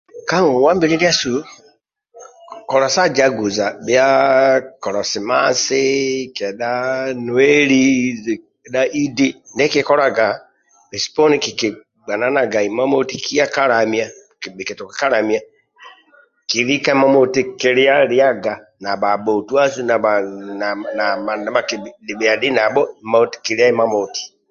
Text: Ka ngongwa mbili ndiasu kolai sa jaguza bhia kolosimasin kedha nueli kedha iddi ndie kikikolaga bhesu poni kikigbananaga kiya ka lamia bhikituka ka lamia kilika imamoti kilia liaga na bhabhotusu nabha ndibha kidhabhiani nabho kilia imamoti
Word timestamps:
Ka 0.29 0.35
ngongwa 0.43 0.71
mbili 0.75 0.95
ndiasu 0.97 1.33
kolai 2.69 2.93
sa 2.95 3.03
jaguza 3.17 3.65
bhia 3.85 4.07
kolosimasin 4.83 6.31
kedha 6.37 6.71
nueli 7.25 7.81
kedha 8.63 8.81
iddi 9.03 9.27
ndie 9.53 9.65
kikikolaga 9.71 10.25
bhesu 10.89 11.09
poni 11.15 11.37
kikigbananaga 11.45 12.59
kiya 13.25 13.45
ka 13.55 13.63
lamia 13.71 14.07
bhikituka 14.55 14.93
ka 14.99 15.07
lamia 15.13 15.41
kilika 16.49 16.89
imamoti 16.95 17.41
kilia 17.59 17.95
liaga 18.11 18.53
na 18.83 18.91
bhabhotusu 19.01 19.79
nabha 19.89 20.13
ndibha 21.41 21.61
kidhabhiani 21.67 22.47
nabho 22.57 22.81
kilia 23.45 23.67
imamoti 23.73 24.23